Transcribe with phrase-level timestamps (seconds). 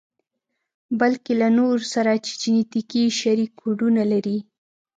[0.99, 4.37] بلکې له نورو سره چې جنتیکي شريک کوډونه لري.